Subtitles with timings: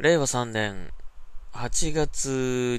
[0.00, 0.92] 令和3年
[1.52, 2.30] 8月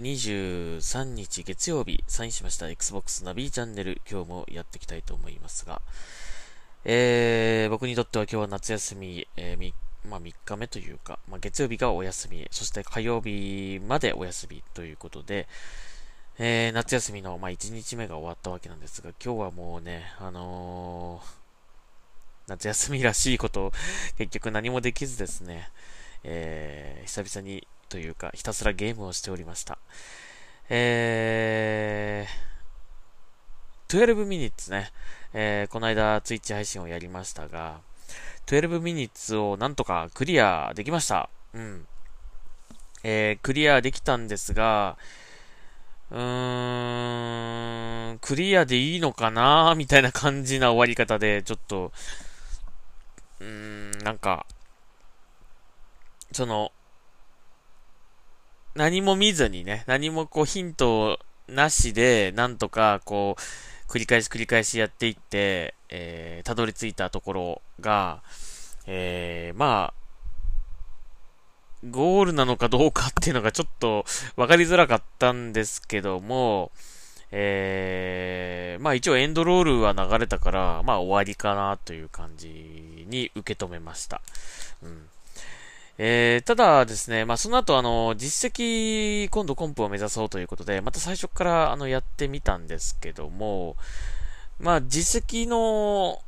[0.02, 5.82] 23日月曜日、サインしました Xbox ナビチャンネル、今日もやっていきたいと思いますが、
[6.86, 9.74] えー、僕にとっては今日は夏休み、えー、
[10.08, 15.50] まあ、3日目というか、まあ、月曜日がお休み、そして火曜日までお休みということで、
[16.38, 23.72] えー、夏休みの、まあ、1日目が終わったわけなんですが、今日はもうね、あのー、夏休みらしいことを
[24.18, 25.68] 結局何もできずですね、
[26.24, 29.78] えー、久々にというか、ひたすらゲームをしておりました。
[30.70, 34.92] えー、12ミニッツね、
[35.34, 37.80] えー、この間ツイッチ配信をやりましたが、
[38.46, 41.30] 12ミニッツをなんとかクリアできました。
[41.54, 41.88] うん。
[43.04, 44.98] えー、クリアできたんですが、
[46.12, 51.92] うーん、クリアでいいのかなみたいな感じな終わり方で、ちょっと、
[53.40, 54.46] うーん、なんか、
[56.32, 56.72] その、
[58.76, 68.22] 何も見ずにね、何もこうヒントなしで、なんとかこう、繰り返し繰り返しやっていって、えー、たどり着いたところが、
[68.86, 70.00] えー、まあ、
[71.90, 74.06] ゴールなのかどうかっていうのがちょっと
[74.36, 76.72] 分かりづらかったんですけども、
[77.32, 84.22] えー、まあ一応エンドロールは流れたから、まあ終わりかなという感じに受け止めました。
[84.84, 85.10] うん。
[86.02, 93.76] えー、ただですね、まあその後あの、実績、今度コンプを目指そうということで、また最初からあの、やってみたんですけども、
[94.62, 96.22] まあ実績の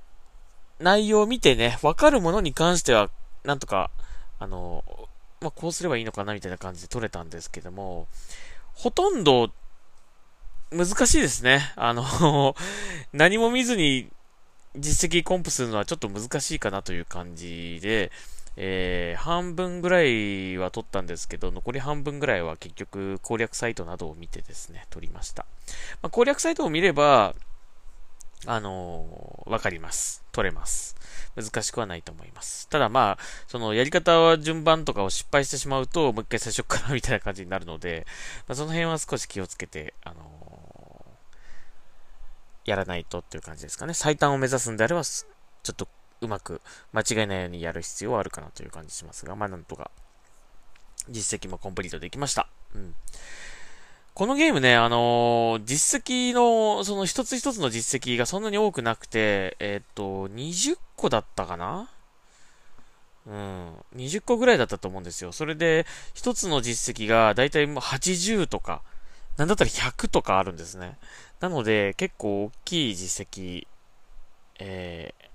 [0.80, 3.10] 内容を見てね、わかるものに関しては、
[3.46, 3.92] なんとか、
[4.40, 4.84] あの、
[5.40, 8.08] まあこうすればいいのかなみたいな感じで取れたんですけども、
[8.74, 9.52] ほとんど
[10.72, 11.72] 難しいですね。
[11.78, 12.58] あの
[13.14, 14.10] 何も見ずに
[14.76, 18.12] 実績コンプするのはちょっと難しいかなという感じで、
[18.58, 25.46] えー、半分ぐらいは取ったんですけど、残り半分ぐらいは結局攻略サイトなどを見てですね、取りました。
[26.02, 27.34] まあ、攻略サイトを見れば、
[28.48, 30.24] あのー、かります。
[30.32, 30.96] 取れます。
[31.36, 32.68] 難しくはないと思います。
[32.70, 33.18] ただまあ、
[33.48, 38.06] そのやり方は順番とかを失敗してしまうと、もう一回最初からみたいな感じになるので、
[38.48, 41.06] まあ、その辺は少し気をつけて、あの
[42.66, 43.94] やらないとっていう感じですかね。
[43.94, 45.88] 最短を目指すんであれば、ちょっと
[46.22, 46.62] うまく
[46.94, 49.92] 間違いないようにやる必要はあるかなという感じしますが、まあなんとか
[51.10, 52.48] 実績もコンプリートできました。
[52.76, 52.96] うん。
[54.14, 61.90] このゲームね、あのー、実績の、その一つ一つの実績がそんなに多くなくて、えー、っと、20個だったかな？
[63.26, 63.74] うん。
[63.96, 65.32] 20個ぐらいだったと思うんですよ。
[65.32, 68.82] それで、一つの実績がだいたい80とか、
[69.38, 70.98] なんだったら100とかあるんですね。
[71.40, 73.66] なので、結構大きい実績、
[74.60, 75.31] えー、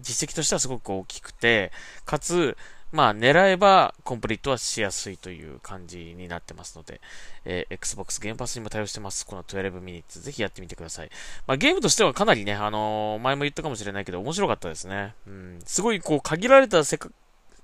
[0.00, 1.72] 実績としてはすごく大きくて、
[2.04, 2.56] かつ、
[2.90, 7.02] まあ、狙えばコンプリートはしやすいという感じになってますので、
[7.44, 9.26] えー、Xbox ゲームパスにも対応してます。
[9.26, 10.22] この12ミニッツ。
[10.22, 11.10] ぜひやってみてください。
[11.46, 15.14] まあ、ゲームとしてはかなりね、あのー、前も言ったかもしれないけど、面白かったですね。
[15.26, 15.58] うん。
[15.66, 17.10] すごい、こう、限られた世界、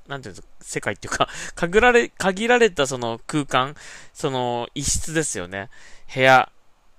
[0.09, 3.75] なんていうんですか、世界っていうか 限られ、限られたその空間、
[4.13, 5.71] その一室ですよね。
[6.15, 6.51] 部屋、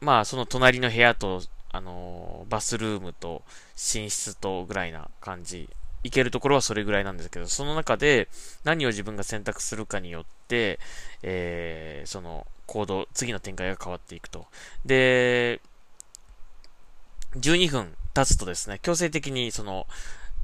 [0.02, 1.44] まあ、その隣の部屋と、
[1.76, 3.44] あのー、バスルームと
[3.76, 5.70] 寝室とぐらいな感じ。
[6.04, 8.28] 行けるところはそれぐらいなんですけど、その中で
[8.64, 10.80] 何を自分が選択するかによって、
[11.24, 14.46] えー、その行動、次の展開が変わっていくと。
[14.86, 15.62] で、
[17.38, 19.88] 12分経つとですね、強制的にその、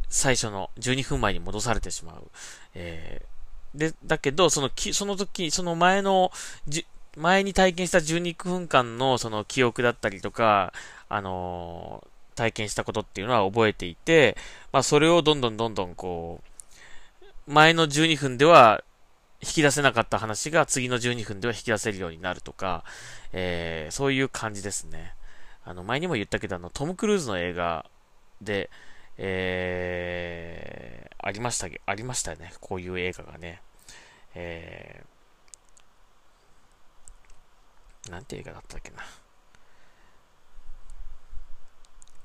[0.09, 2.31] 最初の12分前に戻されてしまう。
[2.73, 6.31] えー、で、だけど、そのき、その時、その前の、
[7.17, 10.73] 前に体験した12分間のその記憶だったりとか、
[11.13, 14.37] あのー、体験したことっていうのは覚えていて、
[14.71, 18.83] まあそれをどんどんどんどんこう、前の12分では
[19.41, 22.83] 引き出せなかった話が次の12分では引き出せるようになるとか、
[23.33, 25.15] えー、そういう感じですね。
[25.65, 27.85] あの、前にも言ったけど、あの、トム・クルーズの映画
[28.41, 28.69] で、
[29.17, 32.53] えー、ありました、ありましたね。
[32.59, 33.61] こういう映画がね。
[34.33, 38.97] えー、なんて映画だったっけな。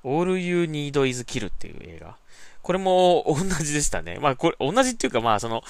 [0.06, 2.16] All You Need Is Kill っていう映画。
[2.62, 4.18] これも同じでしたね。
[4.20, 5.62] まあこれ、同じっていうかまあその、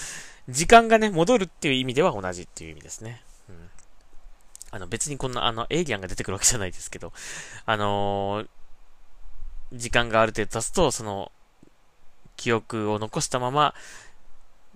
[0.48, 3.22] 時間がね、戻るっていう意味では同じっていう意味ですね。
[3.48, 3.70] うん。
[4.70, 7.12] あの別にこんな、あの、エイリアンが出てくるわけじゃないですけど、
[7.64, 8.48] あのー、
[9.72, 11.32] 時間がある程度経つと、その、
[12.36, 13.74] 記憶を残したまま、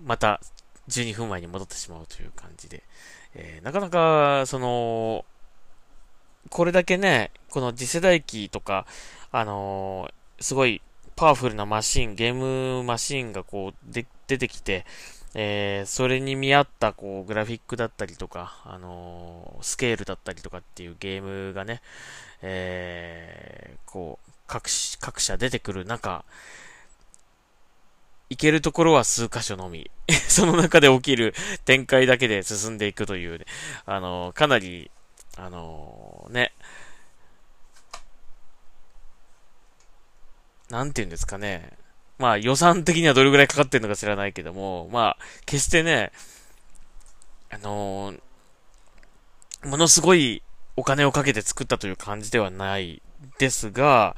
[0.03, 0.41] また
[0.89, 2.83] 12分前に戻ってしまうという感じで、
[3.35, 5.25] えー、なかなか、その、
[6.49, 8.85] これだけね、この次世代機とか、
[9.31, 10.81] あのー、すごい
[11.15, 14.85] パワフルなマシン、ゲームマシンがこう、で、出てきて、
[15.33, 21.81] えー、それに見合った、こう、グラフィックだったりとか、あのー、スケールだったりとかっていうゲームがね、
[22.41, 24.69] えー、こう、各、
[24.99, 26.25] 各社出てくる中、
[28.29, 29.91] 行けるところは数箇所のみ。
[30.27, 31.33] その中で起きる
[31.65, 33.45] 展開だけで進んでいくという、ね、
[33.85, 34.89] あの、かなり、
[35.37, 36.53] あのね、
[40.71, 41.73] なんて言うんですかね。
[42.17, 46.11] まあ予算的にはどれぐらいかかってるのか知らないけども、まあ、決してね、
[47.49, 50.41] あのー、ものすごい
[50.77, 53.01] お金をかけて作ったという感じではない
[53.37, 54.15] ですが、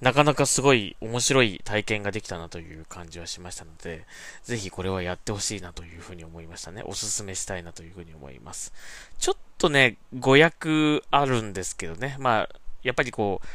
[0.00, 4.04] なかなかすごい面白い体験ができたなという感じはしましたので、
[4.44, 6.82] ぜひこれはやってほしいなというふうに思いましたね。
[6.84, 8.74] おすすめしたいなというふうに思います。
[9.18, 12.16] ちょっとね、誤訳あるんですけどね。
[12.18, 12.48] まあ、
[12.82, 13.46] やっぱりこう、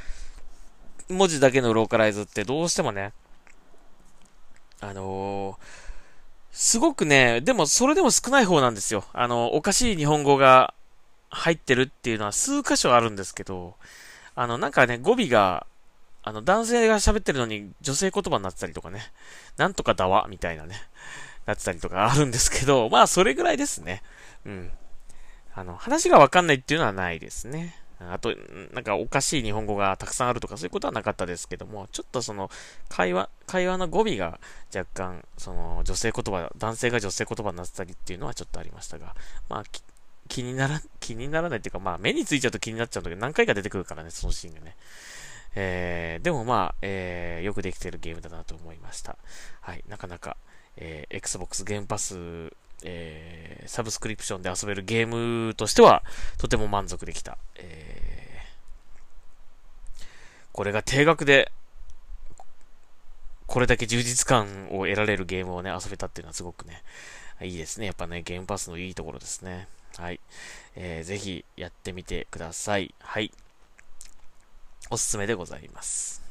[1.12, 3.14] 文字だけのローカライズってどうしてもね、
[4.80, 5.66] あのー、
[6.52, 9.06] すごくね、でもそれでも少ない方なんですよ。
[9.14, 10.74] あの、おかしい日本語が
[11.30, 13.76] 入ってるっていうのは数箇所あるんですけど、
[14.36, 15.66] あの、なんかね、語尾が、
[16.24, 19.02] あの、男性が喋ってるのに女性言葉になってたりとかね、
[19.58, 20.76] なんとかだわ、みたいなね、
[21.46, 24.04] なってたりとかあるんですけど、まあ、それぐらいですね。
[24.46, 24.72] うん。
[25.54, 27.76] あの、話がわかんないっていうのはないですね。
[28.10, 28.34] あと、
[28.74, 32.50] なんかおかしい日本語がたくさんあるとかそういうことはなかったですけども、ちょっとその、
[32.90, 34.40] 会話、会話の語尾が
[34.74, 39.16] 若干、その、女性言葉、男性が女性言葉になってたりっていうのはちょっとありましたが、
[39.50, 39.64] まあ、
[40.28, 44.76] 気になら、気にならないっていうか、まあ、目についちゃうと気になっちゃうんだけど、何回か出てくるからね、そのシーンがね。
[45.54, 49.18] えー、でもまあ、えー、よくできてるゲームだなと思いました。
[49.60, 50.38] はい、なかなか、
[50.78, 56.04] えー、Xbox ゲームパスえー、サブスクリプションで遊べるゲームとしては、
[56.38, 57.38] とても満足できた。
[57.56, 60.04] えー、
[60.52, 61.52] これが定額で、
[63.48, 66.84] これだけ充実感を得られるゲームをね、遊べたっていうのはすごくね、
[67.42, 67.88] いいですね。
[67.88, 69.68] やっぱね、ゲームパスのいいところですね。
[69.98, 70.20] はい。
[70.76, 72.96] えー、ぜひやってみてください。
[73.00, 73.32] はい。
[74.90, 76.31] おすすめでございます。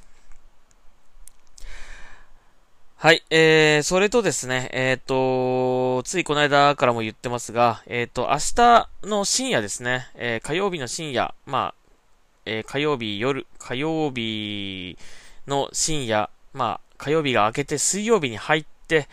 [3.03, 11.75] はい、えー、それとですね、えっ、ー、と、ついこの間からも言ってますが、えっ、ー、と、明日の深夜ですね、えー、火曜日の深夜、まあ、
[12.45, 14.99] えー、火曜日夜、火曜日
[15.47, 19.09] の深夜、まあ、火曜日が明けて水曜日に入って、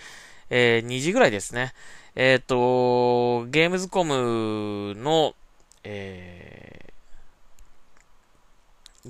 [0.49, 1.73] えー、2時ぐらいですね、
[2.15, 5.33] えっ、ー、と、ゲームズコムの、
[5.85, 6.26] えー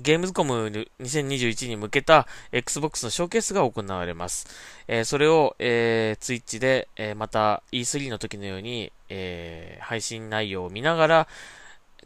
[0.02, 0.66] ゲームズコム
[1.00, 4.46] 2021に向けた Xbox のショーケースが行われます。
[4.86, 11.28] えー、それを、えー、Twitch で、えー、また E3 の時のように、えー、配信内容を見ながら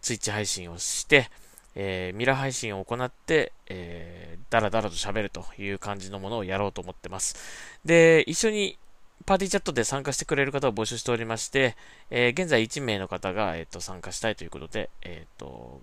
[0.01, 1.31] Twitch 配信をして、
[1.75, 7.37] えー、ミラー配信を行って、えー、だらだらと喋るという感じのものをやろうと思ってます。
[7.85, 8.79] で、一緒に
[9.25, 11.77] パーティーチャットで参加してくれる方を募集しておりまして、
[12.11, 15.81] えー、現在1名の方が、えーと、参加したいということで、えっ、ー、と、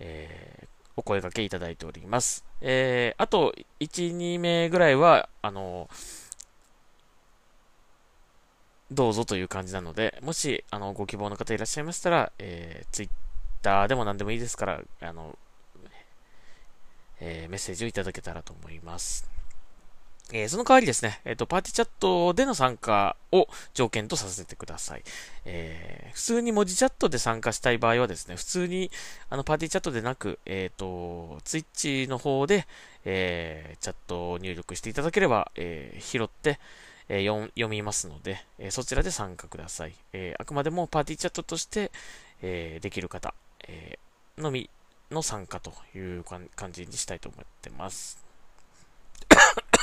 [0.00, 0.66] えー、
[0.96, 2.44] お声掛けいただいております。
[2.60, 5.88] えー、あと、1、2名ぐらいは、あの、
[8.90, 15.36] どうぞという感じなので、もし、あの、ご希望の方いらっしゃいましたら、えー、Twitter でも何でもいいですから、あの、
[17.20, 19.28] えー、メッセージをいただけたらと思います。
[20.32, 25.02] えー、その代わりですね、えっ、ー、と、パーティーチャットでの参加を条件とさせてください。
[25.44, 28.90] えー、普通に文字チャットで参加したい場合はですね、普通に、
[29.30, 32.66] あの、パーティーチャットでなく、えっ、と、 Twitch の方で、
[33.04, 36.58] えチャットを入力していただければ、え拾って、
[37.08, 39.94] え読みますので、えそちらで参加ください。
[40.12, 41.92] えあくまでもパーティーチャットとして、
[42.42, 43.32] えできる方、
[43.68, 44.00] え
[44.38, 44.68] のみ
[45.12, 48.25] の参加という感じにしたいと思ってます。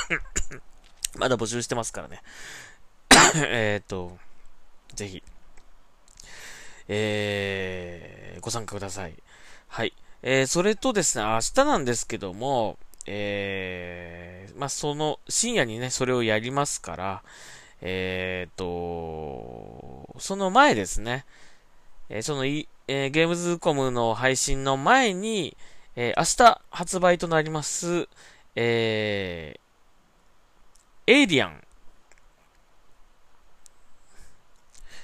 [1.18, 2.22] まだ募集してますからね。
[3.36, 4.18] えっと、
[4.94, 5.24] ぜひ、
[6.88, 9.14] えー、ご参加ください。
[9.68, 9.94] はい。
[10.22, 17.24] えー、それとですね、明日なんですけども、えー、まあ、その、深夜にね、それをやりますから、
[17.82, 21.26] えーと、その前ですね、
[22.10, 25.58] えー、そのい、えー、ゲームズコムの配信の前に、
[25.96, 28.08] えー、明日発売となります、
[28.56, 29.60] え
[31.08, 31.64] エイリアン。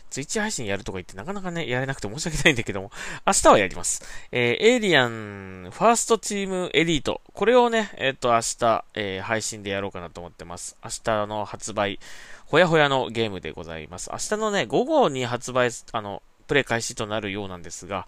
[0.10, 2.91] ツイッチ配信やるとか言ってなかなかね、やれなくて申し訳ないんだけども、
[3.27, 4.03] 明日はやります。
[4.32, 7.22] えー、エイリアン、ファーストチームエリート。
[7.34, 10.77] これをね、えっ、ー、と、明日、えー、配信でやろうかなと思ってます。
[10.84, 12.00] 明日の発売、
[12.46, 14.10] ほやほやのゲームでございます。
[14.12, 18.08] 明日のね、午後に発売、あの、プレイ開始となるようなんですが、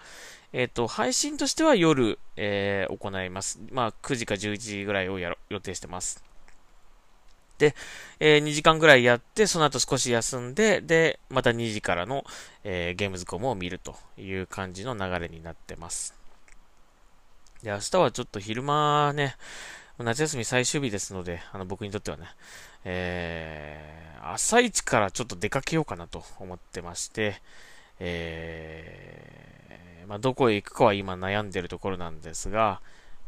[0.53, 3.59] えっ、と、配信としては夜、え、行います。
[3.71, 6.30] まあ、9時か11時ぐらいをやろ予定してます。
[7.61, 7.75] で、
[8.19, 12.25] えー、2時間ぐらいやって、その後少し休んで、で、また2時からの、
[12.63, 16.15] えー、ゲームズコムを見るという感じの流れになってます。
[17.61, 19.35] で、明日はちょっと昼間ね、
[19.99, 22.25] 夏休み最終日ですので、あの、僕にとってはね、
[22.83, 27.39] えー、朝一からちょっと出かけようかなと思ってまして、
[27.99, 32.81] えー、まあ、どこへ行くかは今悩んでるところなんですが、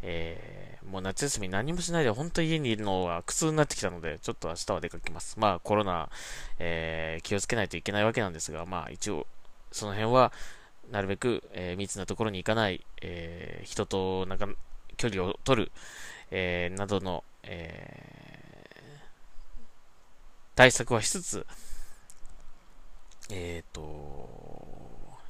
[0.05, 5.39] えー、もう夏休み何もしないで本当に家にいるのは苦痛になってきたので、ちょっと明日は出かけます。
[5.39, 6.09] まあコロナ、
[6.59, 9.25] えー、気をつけないといけないわけなんですが、まあ一応、
[9.71, 10.33] その辺は、
[10.91, 14.47] なるべく、えー、密なところに行かない、えー、人となんか
[14.97, 15.71] 距離を取る、
[16.31, 18.13] えー、などの、え、
[20.55, 21.47] 対策はしつつ、
[23.31, 23.81] えっ、と、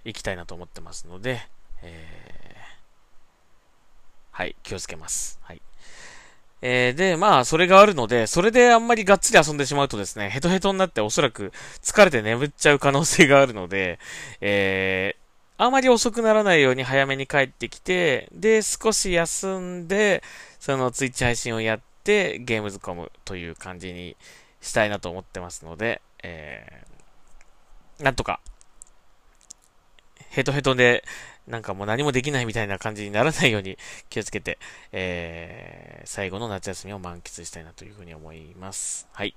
[0.03, 1.39] 行きたいなと思ってますので、
[1.81, 2.72] えー、
[4.33, 5.39] はい、気をつけます。
[5.43, 5.61] はい。
[6.63, 11.51] えー、で、まあ、それがあるので、それであんまりがっつり遊んでしまうとですね、ヘトヘトになっておそらく
[11.83, 13.99] 疲れて眠っちゃう可能性があるので、
[14.41, 20.23] えー、あまり遅くならないように早めに帰ってきて、で、少し休んで、
[20.59, 24.17] そのツイッチ配信をやって、ゲームズコムという感じに
[24.61, 28.39] したいなと思ってますので、えー、なんとか、
[30.29, 31.03] ヘトヘトで、
[31.47, 33.77] なんかもう何もできないみたいな感じにならないように
[34.09, 34.57] 気をつけて、
[34.91, 39.07] えー、最後の夏休みを満喫したいなというふうに思います。
[39.11, 39.35] はい。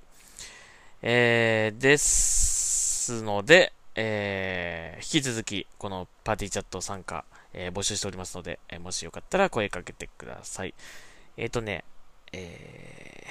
[1.03, 10.75] えー、ですので、えー、引き続き、このパーティーチャット参加、えー、募集しておりますので、えー、もしよかったら声かけてください。
[11.37, 11.85] えっ、ー、とね、
[12.33, 13.27] え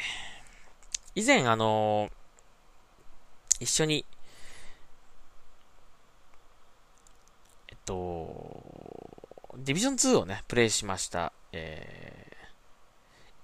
[1.15, 4.05] ー、以前あのー、一緒に
[7.67, 8.64] えっと、
[9.57, 12.27] ディビジョン2をね、プレイしました、え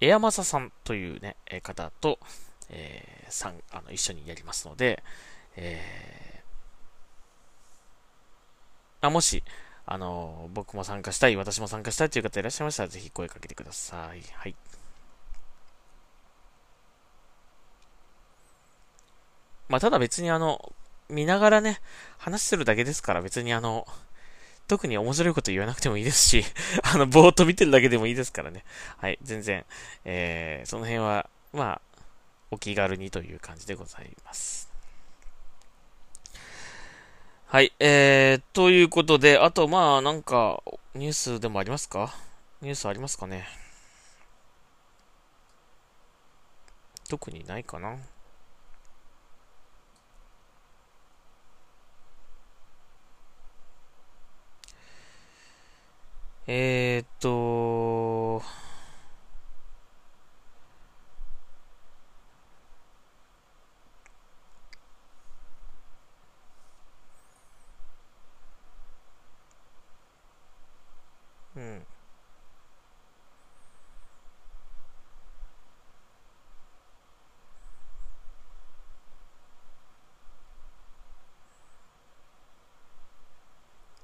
[0.00, 2.18] ー、エアマサさんというね、方と、
[2.68, 5.02] えー、さん、あの、一緒にやりますので、
[5.56, 9.42] えー、あもし、
[9.86, 14.22] あの、僕も参加したい、私も参加したいという方いらっしゃいましたら、ぜひ声かけてください。
[14.34, 14.54] はい。
[19.68, 20.72] まあ、ただ別にあの、
[21.08, 21.80] 見ながらね、
[22.18, 23.86] 話してるだけですから、別にあの、
[24.68, 26.44] 特に面白いこと言わなくてもいいですし、
[26.82, 28.64] あの、ぼーっと見てるだけでもいいですからね。
[28.98, 29.64] はい、全然、
[30.04, 32.02] えー、その辺は、まあ、
[32.50, 34.70] お気軽にという感じでございます。
[37.46, 40.62] はい、えー、ということで、あと、まあ、なんか、
[40.94, 42.14] ニュースでもありますか？
[42.62, 43.46] ニュースありますかね？
[47.10, 47.98] 特にないかな？
[56.46, 58.42] えー、っと、
[71.56, 71.82] うん。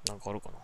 [0.06, 0.58] なんかあるかな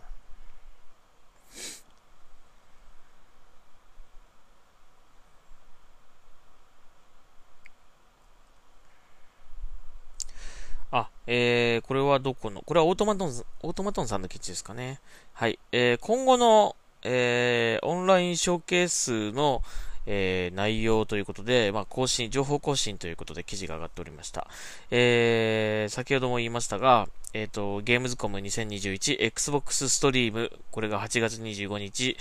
[10.97, 13.29] あ、えー、これはどこの、これはオートマトン、
[13.65, 15.01] オートマトンさんの基地ですかね。
[15.33, 15.59] はい。
[15.73, 19.65] えー、今後の、えー、オンラインショーケースの、
[20.07, 24.47] えー、内容ということで、まあ、更新、情報更新ということで記事が上がっておりました。
[24.93, 32.17] えー、先ほども言いましたが、えっ、ー、と、ゲームズコム2021、Xbox ストリーム、これが8月25日、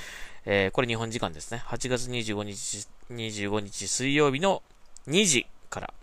[0.45, 1.61] えー、これ日本時間ですね。
[1.67, 4.63] 8月25日、25日水曜日の
[5.07, 5.93] 2時から、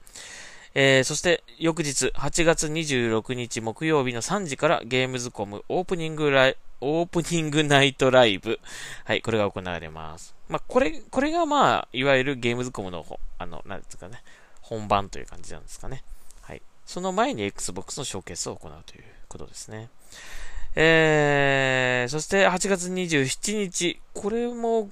[0.74, 8.58] えー、そして翌日8月26日木曜日の3時からゲームズコムオープニングライオープニングナイトライブ。
[9.04, 10.34] はい、これが行われます。
[10.48, 13.04] まあ、これ、これがまあ、いわゆるゲームズコムの、
[13.38, 14.22] あの、なんですかね、
[14.62, 16.02] 本番という感じなんですかね。
[16.40, 16.62] はい。
[16.86, 19.90] その前に Xbox のショーケースを行うということですね。
[20.74, 24.88] えー、そして8月27日、これも、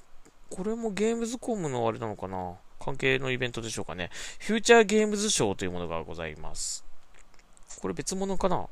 [0.50, 2.54] これもゲームズコムのあれなのかな？
[2.88, 4.11] 関係のイベントでしょうかね。
[4.40, 6.85] フューチャーゲームズショーというものがございます。
[7.80, 8.66] これ別物かな？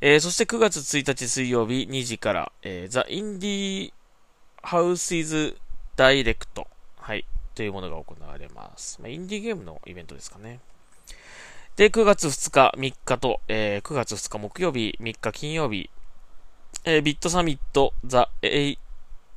[0.00, 3.92] えー、そして9月1日水曜日2時から、えー、ザ・インディー
[4.62, 5.56] Houses
[5.96, 9.00] Direct、はい、というものが行われます。
[9.02, 10.60] まあ、インディーゲームのイベントですかね。
[11.76, 15.90] で、9月2日、3日と、えー、9月2日木曜日、3日金曜日、
[16.84, 18.76] えー、ビットサミット、ザ、え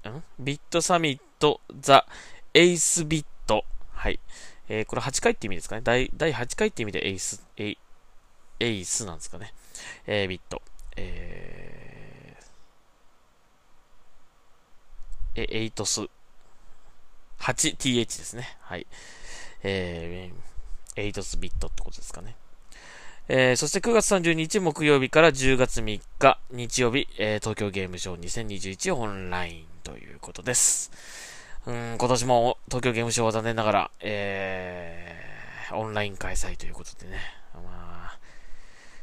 [0.03, 0.23] ー、ん？
[0.39, 4.19] BitSummit、the、eighth bit、はい。
[4.69, 5.81] えー、これ8回って意味ですかね。
[5.83, 7.77] 第第8回って意味でエイス、エイ、
[8.59, 9.53] エイスなんですかね。
[10.05, 10.61] えー、ビット。
[10.95, 16.01] えー、え、エイトス。
[17.39, 18.57] 8th ですね。
[18.61, 18.85] はい。
[19.63, 22.35] えー、エイトスビットってことですかね。
[23.29, 31.32] えー、そして9月30日木曜日から10月3日日曜日、えー、東京ゲームショウ2021オンラインということです。
[31.65, 37.17] うん、今年も東京ゲームショウは残念ながら、えー、オンライン開催ということでね。
[37.53, 37.61] ま
[38.13, 38.19] あ、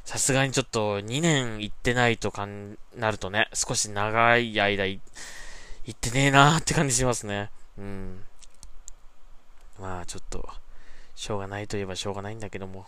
[0.05, 5.01] さすがにちょっと2年行ってないとかんなるとね、少し長い間行
[5.91, 7.51] ってねえなーって感じしますね。
[7.79, 8.25] うん。
[9.81, 10.47] まあちょっと、
[11.15, 12.87] しょうがないといえばしょうがないんだけども。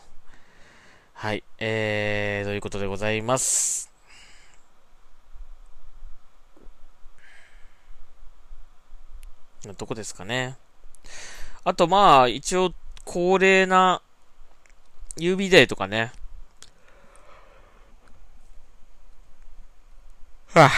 [1.15, 1.45] はい。
[1.59, 3.92] えー、ということでございます。
[9.79, 10.57] どこですかね。
[11.65, 12.73] あとまあ、一応、
[13.05, 14.03] 恒例な、
[15.17, 16.13] 指デーとかね。
[20.55, 20.71] はあ、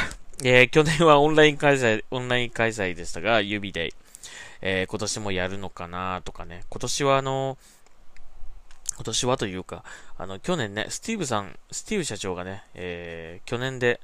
[0.43, 3.95] えー、去年はオンライン開催、オンライン開催でしたが、指デー。
[4.67, 6.65] えー、今年もやるのかなとかね。
[6.71, 7.59] 今年はあの、
[8.97, 9.85] 今年はというか、
[10.17, 14.01] あの、去年ね、スティーブさん、スティーブ社長がね、えー、去年で、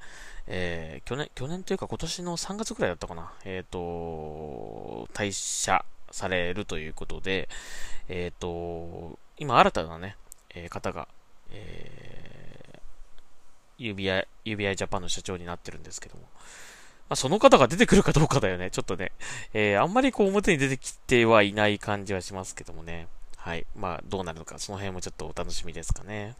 [0.46, 7.48] えー、去年、去年というか今年の3月くらいだったかな、えっ、ー、と、退社されるということで、
[8.08, 10.16] えっ、ー、と、今新たなね、
[10.54, 11.08] えー、方が、
[11.50, 19.12] えー、UBI、UBI ジャパンの社長になってるんですけども、まあ、その方が出てくるかどうかだよね、ちょっとね、
[19.52, 23.08] えー、あんまりこう表に出てきてはいない感じはしますけどもね。
[23.36, 23.66] はい。
[23.74, 26.36] まあ、どうなるのか、その辺もちょっとお楽しみですかね。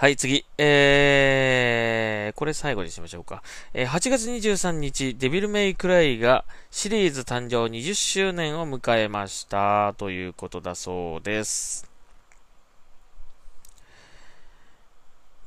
[0.00, 0.46] はい、次。
[0.58, 3.42] えー、これ最後にしましょうか。
[3.74, 9.94] えー、8月23日、デビルメイクライがシリーズ誕生20周年を迎えました。
[9.98, 11.90] ということだそうです。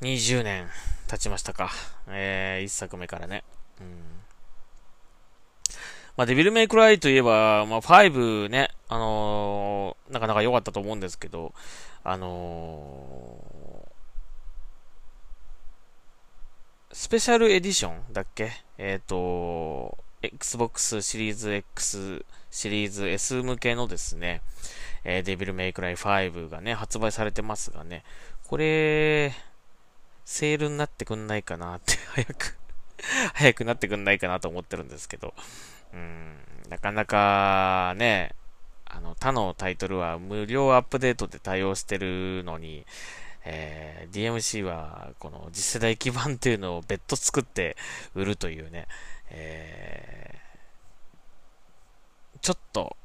[0.02, 0.68] 20年
[1.08, 1.70] 経ちましたか。
[2.08, 3.44] えー、1作目からね。
[3.80, 3.86] うん
[6.18, 11.54] まあ、デビルメイクライといえば、まあ、5ね、あのー、なかなか良かったと思うんですけど、
[12.04, 13.71] あのー、
[16.94, 18.52] スペシャルエディションだっけ？
[18.76, 24.42] えっ、ー、と、Xbox シリーズ X シリーズ S 向けのですね、
[25.02, 28.04] えー、デビルメイクライ5がね、発売されてますがね、
[28.46, 29.32] これ、
[30.26, 32.56] セールになってくんないかなって 早く
[33.34, 35.32] 早くなってくんないかなと思ってるんですけど、
[35.94, 36.36] うん、
[36.68, 38.34] なかなかね、
[38.84, 42.84] あの、他のタイトルは無料アップデートで対応してるのに、
[43.44, 47.76] えー、DMC はこの次世代基盤っていうのを別途作って
[48.14, 48.86] 売るというね、
[49.30, 52.96] えー、ちょっと、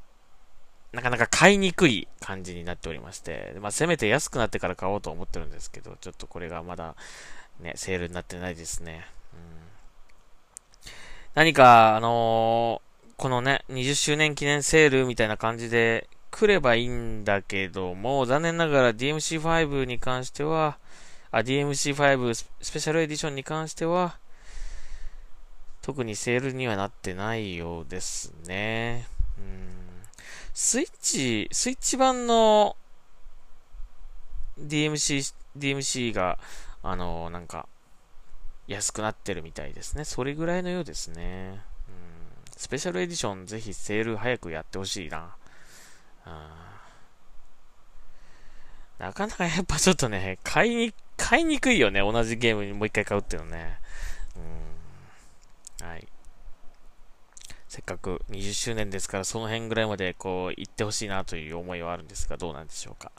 [0.93, 6.95] なかなか買いにくい感じになっておりまして、まあ、せめて安くなってから買おうと思ってるんですけど、ちょっとこれがまだ
[7.59, 9.05] ね、セールになってないですね。
[9.33, 9.67] うん
[11.37, 20.77] 何か、あのー、このね、20周年記念セールみたいな感じで来ればいいんだけども、残念ながら DMC5 に関しては、
[21.31, 24.17] あ、DMC5 スペシャルエディションに関しては、
[25.81, 29.07] 特にセールにはなってないようですね。
[29.37, 30.03] うん。
[30.53, 32.75] スイッチ、スイッチ版の
[34.59, 36.37] DMC、DMC が、
[36.83, 37.67] あの、なんか、
[38.67, 40.03] 安くなってるみたいですね。
[40.03, 41.61] それぐらいのようですね。
[41.87, 45.35] うん、スペシャルエディションぜひセール早くやってほしいな。
[48.99, 51.99] なかなかやっぱちょっとね、買いに、買いにくいよね。
[51.99, 53.79] 同じゲームにもう一回買うっていうのね。
[55.79, 55.87] うん。
[55.87, 56.07] はい。
[57.67, 63.11] せっかく20周年ですから、その辺ぐらいまでこう、行ってほしいなという思いはあるんですが、どうなんでしょうか。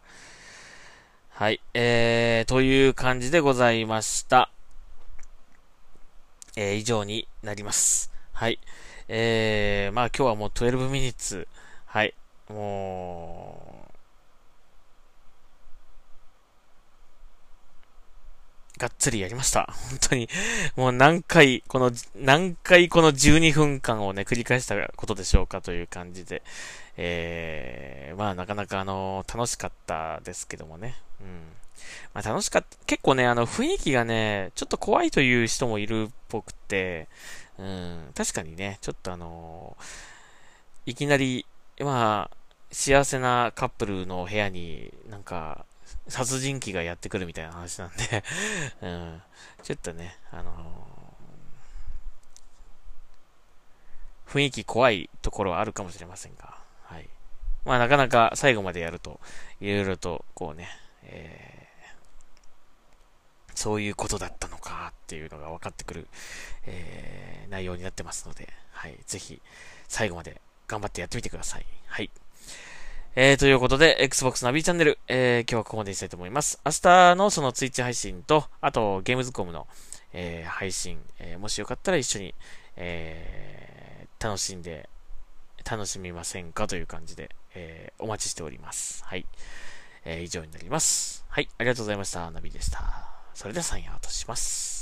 [1.30, 1.60] はい。
[1.74, 4.50] えー、という感じでございました。
[6.56, 8.10] えー、以上になります。
[8.32, 8.58] はい。
[9.06, 11.46] えー、まあ今日はもう12ミニッツ。
[11.86, 12.14] はい。
[12.50, 13.88] もう、
[18.78, 19.74] がっつりやりました。
[19.90, 20.28] 本当に。
[20.76, 26.42] もう何回、この、何回この12分間をね、繰り返したことでしょうかという感じで。
[26.96, 30.96] えー、まあなかなかあの、楽しかったですけどもね。
[31.20, 31.26] うん。
[32.14, 32.76] まあ楽しかった。
[32.86, 37.08] 結構ね、あの雰囲気がね、ちょっと怖いという人もいるっぽくて、
[37.58, 39.76] うん、確かにね、ちょっとあの
[40.86, 41.46] いきなり、
[41.80, 42.37] まあ、
[42.70, 45.64] 幸せなカップルの部屋になんか、
[46.08, 48.24] 殺人鬼がやってくるみたいな話なんで
[48.82, 49.22] うん、
[49.62, 50.88] ちょっとね、あの
[54.26, 57.08] 雰囲気怖いところはあるかもしれませんが、はい。
[57.64, 59.20] まあなかなか最後までやると、
[59.60, 60.68] いろいろとこうね、
[61.04, 66.08] えー、そういうことだったのかっていうのが分かってくる、
[66.66, 69.40] えー、内容になってますので、はい、ぜひ
[69.88, 71.66] 最後まで頑張ってやってみてください。
[71.86, 72.10] はい。
[73.16, 76.60] えー、ということで、Xbox ナビチャンネル、えー、今日はここまでにしたいと思います。
[76.64, 79.66] 明日のその Twitch 配信と、あと、ゲームズコムの、
[80.12, 82.34] えー、配信、えー、もしよかったら一緒に、
[82.76, 84.88] えー、楽しんで、
[85.68, 89.04] 楽しみませんかという感じで、えー、お待ちしております。
[89.04, 89.26] はい。
[90.04, 91.24] えー、以上になります。
[91.28, 92.30] はい、ありがとうございました。
[92.30, 93.08] ナビでした。
[93.34, 94.77] それではサインアウトします。